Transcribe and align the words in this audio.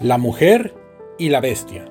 La 0.00 0.18
mujer 0.18 0.74
y 1.18 1.28
la 1.28 1.40
bestia. 1.40 1.84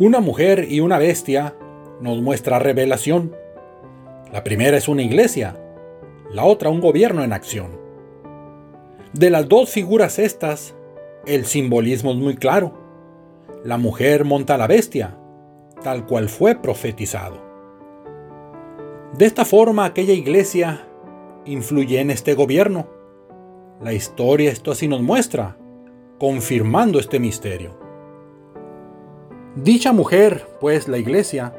Una 0.00 0.18
mujer 0.18 0.66
y 0.68 0.80
una 0.80 0.98
bestia 0.98 1.54
nos 2.00 2.20
muestra 2.22 2.58
revelación. 2.58 3.36
La 4.32 4.42
primera 4.42 4.76
es 4.76 4.88
una 4.88 5.02
iglesia, 5.02 5.56
la 6.32 6.44
otra 6.44 6.70
un 6.70 6.80
gobierno 6.80 7.22
en 7.22 7.32
acción. 7.32 7.78
De 9.12 9.30
las 9.30 9.48
dos 9.48 9.70
figuras 9.70 10.18
estas, 10.18 10.74
el 11.24 11.46
simbolismo 11.46 12.10
es 12.10 12.16
muy 12.16 12.34
claro. 12.34 12.74
La 13.62 13.78
mujer 13.78 14.24
monta 14.24 14.56
a 14.56 14.58
la 14.58 14.66
bestia, 14.66 15.16
tal 15.84 16.04
cual 16.04 16.28
fue 16.28 16.56
profetizado. 16.56 17.40
De 19.16 19.24
esta 19.24 19.44
forma 19.44 19.84
aquella 19.84 20.14
iglesia 20.14 20.84
influye 21.44 22.00
en 22.00 22.10
este 22.10 22.34
gobierno. 22.34 22.88
La 23.80 23.92
historia 23.92 24.50
esto 24.50 24.72
así 24.72 24.88
nos 24.88 25.00
muestra 25.00 25.58
confirmando 26.24 26.98
este 26.98 27.20
misterio. 27.20 27.72
Dicha 29.56 29.92
mujer, 29.92 30.48
pues 30.58 30.88
la 30.88 30.96
iglesia, 30.96 31.52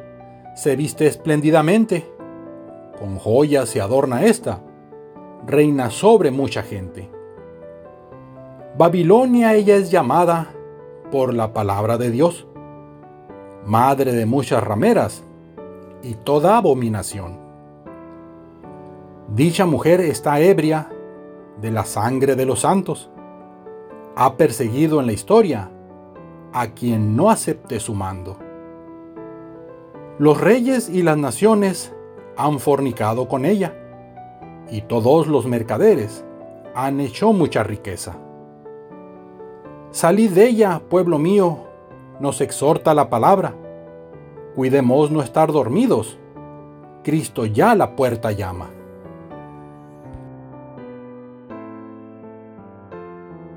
se 0.56 0.76
viste 0.76 1.06
espléndidamente, 1.06 2.12
con 2.98 3.20
joyas 3.20 3.70
se 3.70 3.80
adorna 3.80 4.26
esta, 4.26 4.64
reina 5.46 5.92
sobre 5.92 6.32
mucha 6.32 6.64
gente. 6.64 7.08
Babilonia 8.76 9.54
ella 9.54 9.76
es 9.76 9.92
llamada 9.92 10.48
por 11.12 11.36
la 11.36 11.54
palabra 11.54 12.00
de 12.00 12.10
Dios, 12.10 12.48
madre 13.68 14.14
de 14.14 14.26
muchas 14.26 14.64
rameras 14.64 15.22
y 16.02 16.16
toda 16.16 16.58
abominación. 16.58 17.38
Dicha 19.28 19.68
mujer 19.68 20.02
está 20.02 20.40
ebria 20.40 20.90
de 21.62 21.70
la 21.70 21.86
sangre 21.86 22.36
de 22.36 22.48
los 22.48 22.62
santos 22.62 23.12
ha 24.16 24.38
perseguido 24.38 25.00
en 25.00 25.08
la 25.08 25.14
historia 25.14 25.70
a 26.54 26.68
quien 26.68 27.16
no 27.16 27.30
acepte 27.30 27.80
su 27.80 27.94
mando. 27.94 28.38
Los 30.18 30.40
reyes 30.40 30.90
y 30.90 31.04
las 31.04 31.18
naciones 31.18 31.94
han 32.38 32.60
fornicado 32.60 33.28
con 33.28 33.46
ella, 33.46 33.76
y 34.70 34.82
todos 34.82 35.28
los 35.28 35.46
mercaderes 35.46 36.26
han 36.74 37.02
hecho 37.02 37.34
mucha 37.34 37.64
riqueza. 37.64 38.16
Salid 39.92 40.32
de 40.32 40.48
ella, 40.48 40.82
pueblo 40.90 41.18
mío, 41.18 41.60
nos 42.20 42.40
exhorta 42.40 42.94
la 42.94 43.10
palabra. 43.10 43.54
Cuidemos 44.56 45.12
no 45.12 45.22
estar 45.22 45.52
dormidos. 45.52 46.18
Cristo 47.04 47.46
ya 47.46 47.76
la 47.76 47.96
puerta 47.96 48.32
llama. 48.32 48.70